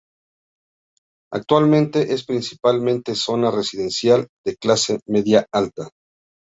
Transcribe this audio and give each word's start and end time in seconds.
Actualmente 1.31 2.11
es 2.15 2.25
principalmente 2.25 3.13
zona 3.13 3.51
residencial 3.51 4.27
de 4.43 4.55
clase 4.57 4.99
media-alta. 5.05 5.91